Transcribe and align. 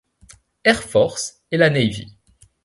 Air 0.63 0.81
Force 0.81 1.43
et 1.51 1.57
la 1.57 1.69
Navy. 1.69 2.17